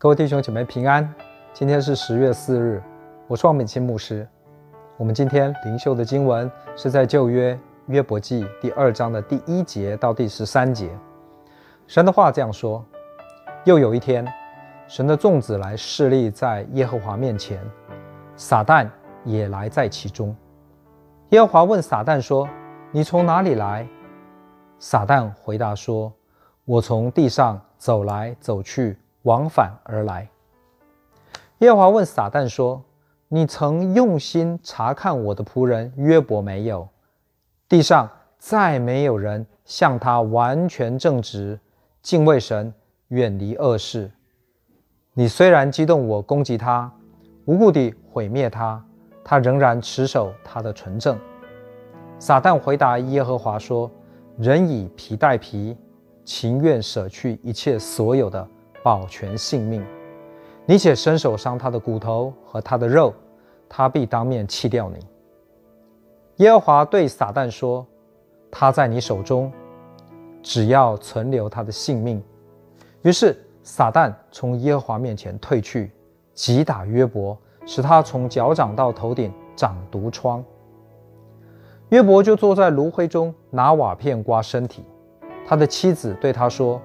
[0.00, 1.12] 各位弟兄姐妹平安，
[1.52, 2.80] 今天是十月四日，
[3.26, 4.24] 我是王美清牧师。
[4.96, 7.58] 我们今天灵修的经文是在旧约
[7.88, 10.96] 约伯记第二章的第一节到第十三节。
[11.88, 12.84] 神的话这样说：
[13.64, 14.24] 又有一天，
[14.86, 17.60] 神的众子来侍立在耶和华面前，
[18.36, 18.88] 撒旦
[19.24, 20.32] 也来在其中。
[21.30, 22.48] 耶和华问撒旦说
[22.92, 23.84] ：“你从哪里来？”
[24.78, 26.12] 撒旦回答说
[26.64, 28.96] ：“我从地上走来走去。”
[29.28, 30.26] 往返而来。
[31.58, 32.82] 耶和华问撒旦说
[33.28, 36.88] ：“你曾用心察看我的仆人约伯没有？
[37.68, 41.60] 地上再没有人像他完全正直，
[42.00, 42.72] 敬畏神，
[43.08, 44.10] 远离恶事。
[45.12, 46.90] 你虽然激动我攻击他，
[47.44, 48.82] 无故地毁灭他，
[49.22, 51.18] 他仍然持守他的纯正。”
[52.18, 53.90] 撒旦回答耶和华说
[54.38, 55.76] ：“人以皮代皮，
[56.24, 58.48] 情愿舍去一切所有的。”
[58.88, 59.84] 保全性命，
[60.64, 63.12] 你且伸手伤他的骨头和他的肉，
[63.68, 64.96] 他必当面弃掉你。
[66.36, 67.86] 耶和华对撒旦说
[68.50, 69.52] ：“他在你手中，
[70.42, 72.22] 只要存留他的性命。”
[73.04, 75.92] 于是撒旦从耶和华面前退去，
[76.32, 77.36] 击打约伯，
[77.66, 80.42] 使他从脚掌到头顶长毒疮。
[81.90, 84.82] 约伯就坐在炉灰中，拿瓦片刮身体。
[85.46, 86.80] 他的妻子对他说。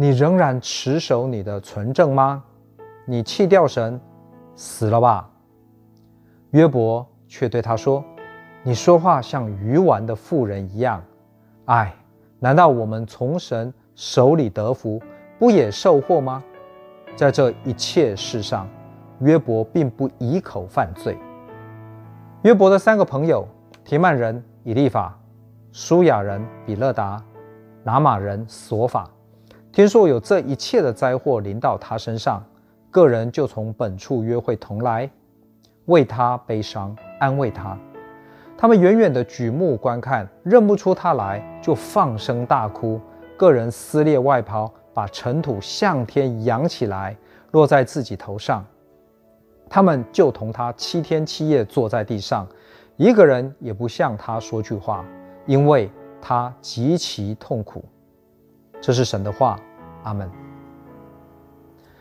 [0.00, 2.42] 你仍然持守你的纯正吗？
[3.04, 4.00] 你弃掉神，
[4.56, 5.28] 死了吧？
[6.52, 8.02] 约伯却对他说
[8.64, 11.04] ：“你说话像愚顽的妇人一样。
[11.66, 11.94] 唉，
[12.38, 14.98] 难道我们从神手里得福，
[15.38, 16.42] 不也受祸吗？
[17.14, 18.66] 在这一切事上，
[19.18, 21.14] 约伯并不以口犯罪。”
[22.40, 23.46] 约伯的三个朋友：
[23.84, 25.14] 提曼人以利法、
[25.72, 27.22] 舒亚人比勒达、
[27.84, 29.06] 拿玛人索法。
[29.72, 32.44] 听说有这一切的灾祸临到他身上，
[32.90, 35.08] 个人就从本处约会同来，
[35.84, 37.78] 为他悲伤，安慰他。
[38.58, 43.00] 他们远远的举目观看，认不出他来，就放声大哭。
[43.36, 47.16] 个人撕裂外袍，把尘土向天扬起来，
[47.52, 48.66] 落在自己头上。
[49.68, 52.44] 他们就同他七天七夜坐在地上，
[52.96, 55.04] 一个人也不向他说句话，
[55.46, 55.88] 因为
[56.20, 57.84] 他极其痛苦。
[58.80, 59.60] 这是神的话，
[60.04, 60.28] 阿门。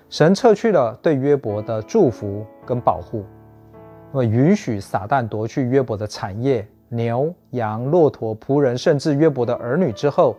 [0.09, 3.25] 神撤去了对约伯的祝福跟保护，
[4.11, 10.35] 那么允许撒旦夺去约伯的产业、牛羊、骆驼、仆人，甚至约伯的儿女之后，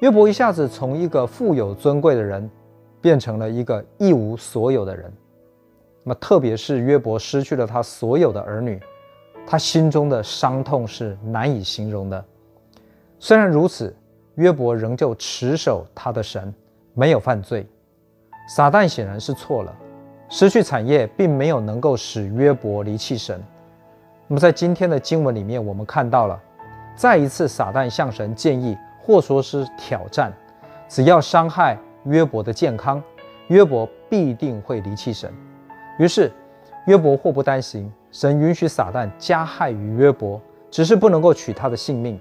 [0.00, 2.48] 约伯一下子从一个富有尊贵的人，
[3.00, 5.12] 变成了一个一无所有的人。
[6.04, 8.80] 那么，特别是约伯失去了他所有的儿女，
[9.46, 12.24] 他心中的伤痛是难以形容的。
[13.18, 13.94] 虽然如此。
[14.40, 16.52] 约伯仍旧持守他的神，
[16.94, 17.66] 没有犯罪。
[18.48, 19.76] 撒旦显然是错了，
[20.30, 23.38] 失去产业并没有能够使约伯离弃神。
[24.26, 26.40] 那么在今天的经文里面，我们看到了，
[26.96, 30.32] 再一次撒旦向神建议，或说是挑战：
[30.88, 33.02] 只要伤害约伯的健康，
[33.48, 35.30] 约伯必定会离弃神。
[35.98, 36.32] 于是
[36.86, 40.40] 约伯祸不单行，神允许撒旦加害于约伯，
[40.70, 42.18] 只是不能够取他的性命。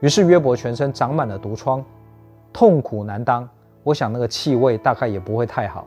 [0.00, 1.84] 于是约伯全身长满了毒疮，
[2.52, 3.48] 痛苦难当。
[3.82, 5.86] 我想那个气味大概也不会太好。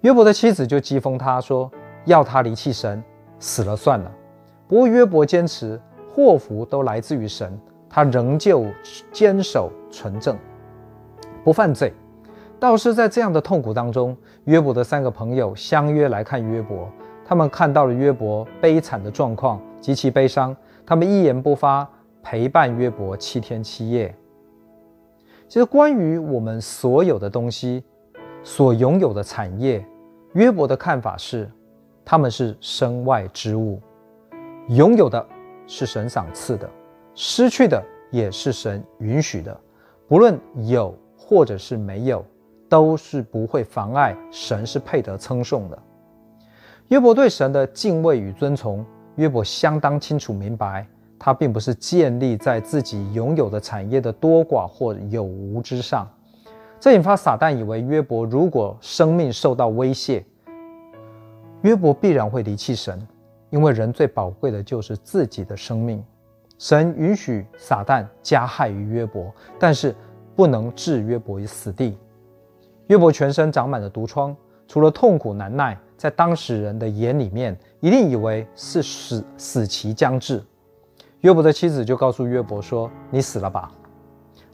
[0.00, 1.70] 约伯的妻子就讥讽他说
[2.06, 3.02] ：“要他离弃神，
[3.38, 4.10] 死了算了。”
[4.66, 5.80] 不过约伯坚持
[6.14, 7.58] 祸福都来自于神，
[7.88, 8.64] 他仍旧
[9.12, 10.36] 坚守纯正，
[11.44, 11.92] 不犯罪。
[12.58, 16.88] 倒是在这样的痛苦当中，约伯的三个朋友相约来看约伯。
[17.26, 20.56] 他们看到了约伯悲惨的状况，极其悲伤。
[20.86, 21.86] 他们一言不发。
[22.22, 24.14] 陪伴约伯七天七夜。
[25.48, 27.82] 其实，关于我们所有的东西，
[28.42, 29.84] 所拥有的产业，
[30.34, 31.50] 约伯的看法是：
[32.04, 33.80] 他们是身外之物，
[34.68, 35.26] 拥有的
[35.66, 36.70] 是神赏赐的，
[37.14, 39.60] 失去的也是神允许的。
[40.06, 42.24] 不论有或者是没有，
[42.68, 45.82] 都是不会妨碍神是配得称颂的。
[46.88, 48.84] 约伯对神的敬畏与尊崇，
[49.16, 50.86] 约伯相当清楚明白。
[51.22, 56.08] 他并不是建立在自己拥有的产业的多寡或有无之上，
[56.80, 60.24] 这引发撒旦以为约伯如果生命受到威胁，
[61.60, 63.06] 约伯必然会离弃神，
[63.50, 66.02] 因为人最宝贵的就是自己的生命。
[66.58, 69.94] 神允许撒旦加害于约伯，但是
[70.34, 71.98] 不能置约伯于死地。
[72.86, 74.34] 约伯全身长满了毒疮，
[74.66, 80.42] 除了痛苦难耐，在当时人的眼里面，一定以为是死死期将至。
[81.20, 83.70] 约伯的妻子就告诉约伯说：“你死了吧。”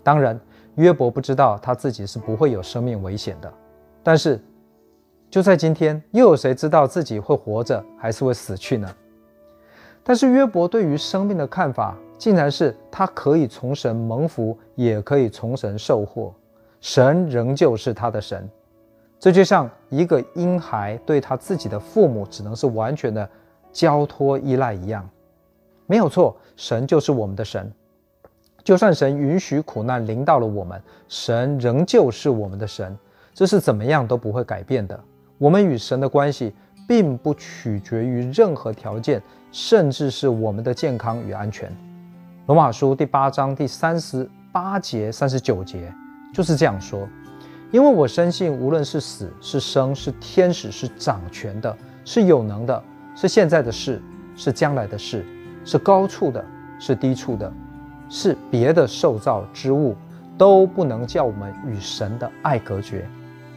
[0.03, 0.39] 当然，
[0.77, 3.53] 约伯不知道他自己是不会有生命危险的。
[4.03, 4.41] 但是，
[5.31, 8.89] 就在今天，又有谁知道自己会活着还是会死去呢？
[10.03, 16.33] 但是约伯对于生命的看法，竟然是他可以从神蒙福，也可以从神受祸，
[16.81, 18.49] 神仍旧是他的神。
[19.19, 23.29] 这就像一个婴孩对他自己的父母只能是完全的
[23.73, 25.09] 交托依赖一样，
[25.87, 27.73] 没有错，神就是我们的神。
[28.65, 32.97] 就算神允许苦难临到了我们，神仍旧是我们的神，
[33.33, 34.99] 这是怎么样都不会改变的。
[35.39, 36.53] 我们与神的关系
[36.89, 39.23] 并不取决于任何条件，
[39.53, 41.71] 甚至是我们的健康与安全。
[42.47, 45.93] 罗马书第八章第三十八节、三十九节
[46.35, 47.09] 就是这样说：
[47.71, 52.83] 因为我深信，无论是死是生，是天使是掌权的，是有能的，
[53.15, 54.03] 是现在的事，
[54.35, 55.25] 是将来的事，
[55.67, 56.43] 是高处的，
[56.79, 57.53] 是低处的。
[58.09, 59.97] 是别的受造之物
[60.39, 63.05] 都不能叫我们与神的爱隔绝，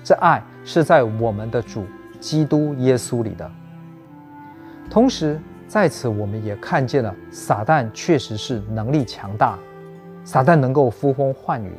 [0.04, 1.86] 这爱是在我们的主
[2.20, 3.48] 基督耶稣里的。
[4.90, 9.56] 同时，在此我们也看见了撒旦确实是能力强大，
[10.24, 11.72] 撒旦能够呼风唤雨，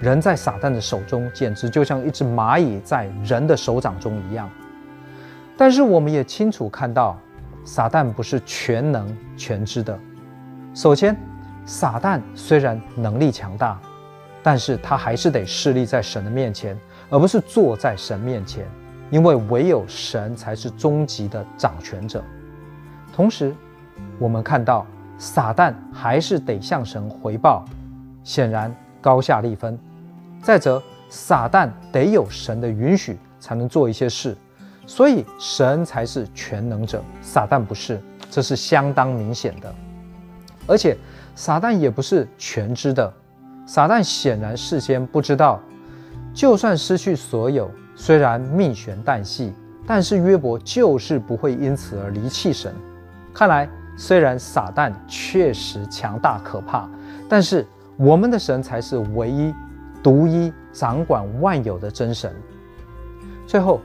[0.00, 4.48] 人在撒旦的手中简直就像一只蚂蚁在人的手掌中一样。
[5.56, 7.18] 但是我们也清楚看到，
[7.64, 9.98] 撒旦不是全能全知的。
[10.74, 11.16] 首先，
[11.64, 13.80] 撒旦虽然能力强大，
[14.42, 16.76] 但是他还是得势立在神的面前，
[17.10, 18.66] 而不是坐在神面前，
[19.10, 22.24] 因为唯有神才是终极的掌权者。
[23.14, 23.54] 同时，
[24.18, 24.86] 我们看到
[25.18, 27.64] 撒旦还是得向神回报，
[28.24, 29.78] 显然高下立分。
[30.42, 34.36] 再者，撒旦得有神的允许才能做一些事，
[34.86, 38.00] 所以神才是全能者，撒旦不是，
[38.30, 39.74] 这是相当明显的，
[40.66, 40.96] 而且。
[41.34, 43.10] 撒旦也不是全知的，
[43.66, 45.58] 撒旦显然事先不知道，
[46.34, 49.50] 就算失去所有，虽然命悬旦夕，
[49.86, 52.74] 但是约伯就是不会因此而离弃神。
[53.32, 56.86] 看来，虽然撒旦确实强大可怕，
[57.30, 59.54] 但是我们的神才是唯一、
[60.02, 62.30] 独一掌管万有的真神。
[63.46, 63.80] 最后，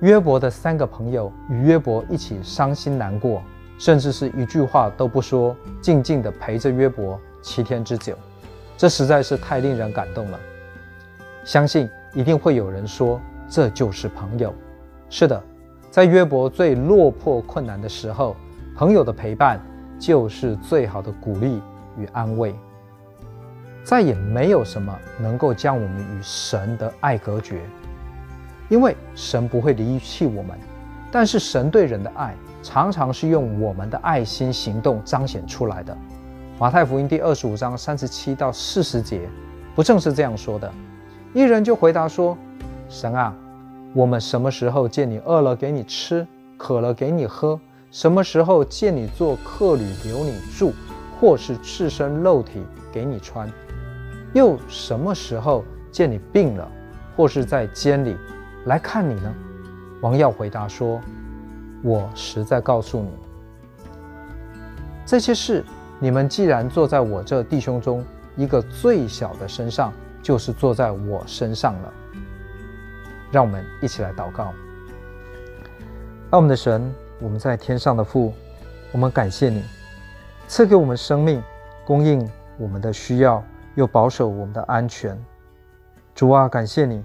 [0.00, 3.42] 约伯的三个朋友与约伯一起伤心难过。
[3.78, 8.16] 甚至是一句话都不说，静静地陪着约伯七天之久，
[8.74, 10.40] 这实在是太令人感动了。
[11.44, 13.20] 相信一定会有人说，
[13.50, 14.50] 这就是朋友。
[15.10, 15.42] 是的，
[15.90, 18.34] 在约伯最落魄困难的时候，
[18.74, 19.60] 朋友的陪伴
[19.98, 21.60] 就是最好的鼓励
[21.98, 22.54] 与安慰。
[23.84, 27.60] 再也没有什么能够将我们与神的爱隔绝，
[28.68, 30.58] 因为神不会离弃我们，
[31.10, 32.34] 但是神对人的爱。
[32.62, 35.96] 常常是用我们的爱心行动彰显出来的。
[36.58, 39.20] 马太福音第二十五章三十七到四十节，
[39.76, 40.68] 不正是这样说的？
[41.32, 42.36] 一人就回答说
[42.90, 43.32] ：“神啊，
[43.92, 46.26] 我们什么时候见你饿了给你吃，
[46.56, 47.60] 渴了给你喝？
[47.92, 50.72] 什么时候见你做客旅留你住，
[51.20, 53.48] 或是赤身露体给你穿？
[54.34, 56.68] 又什么时候见你病了，
[57.16, 58.16] 或是在监里
[58.66, 59.34] 来看你呢？”
[60.00, 61.00] 王耀回答说。
[61.82, 63.10] 我实在告诉你，
[65.04, 65.62] 这些事，
[66.00, 68.04] 你们既然坐在我这弟兄中
[68.34, 71.92] 一个最小的身上，就是坐在我身上了。
[73.30, 74.52] 让我们一起来祷告。
[76.30, 78.32] 爱我们的神，我们在天上的父，
[78.90, 79.62] 我们感谢你
[80.48, 81.40] 赐给我们生命，
[81.84, 83.44] 供应我们的需要，
[83.76, 85.16] 又保守我们的安全。
[86.16, 87.04] 主啊，感谢你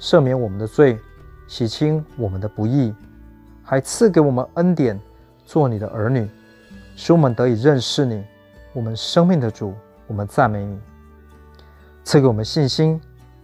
[0.00, 0.98] 赦免我们的罪，
[1.46, 2.92] 洗清我们的不义。
[3.62, 4.98] 还赐给我们恩典，
[5.44, 6.28] 做你的儿女，
[6.96, 8.24] 使我们得以认识你，
[8.72, 9.74] 我们生命的主。
[10.08, 10.76] 我们赞美你，
[12.02, 13.00] 赐给我们信心，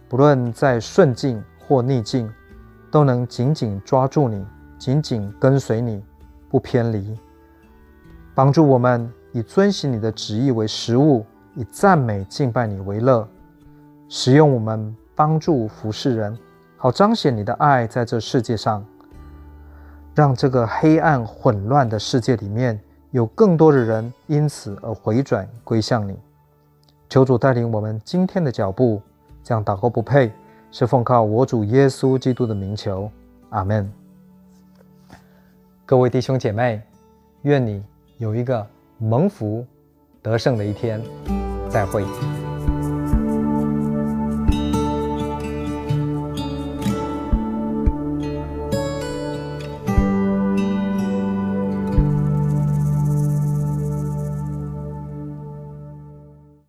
[0.09, 2.29] 不论在顺境或逆境，
[2.91, 4.45] 都能紧紧抓住你，
[4.77, 6.03] 紧紧跟随你，
[6.49, 7.17] 不偏离。
[8.35, 13.25] 帮助我们以遵行你的旨意为食物，以赞美敬拜你为乐，
[14.09, 16.37] 使用我们帮助服侍人，
[16.77, 18.85] 好彰显你的爱在这世界上。
[20.13, 22.79] 让这个黑暗混乱的世界里面
[23.11, 26.17] 有更多的人因此而回转归向你。
[27.07, 28.99] 求主带领我们今天的脚步，
[29.43, 30.31] 这样祷告不配，
[30.71, 33.11] 是奉靠我主耶稣基督的名求，
[33.49, 33.87] 阿门。
[35.85, 36.81] 各位弟兄姐妹，
[37.43, 37.83] 愿你
[38.17, 38.65] 有一个
[38.97, 39.63] 蒙福
[40.23, 40.99] 得胜的一天，
[41.69, 42.03] 再会。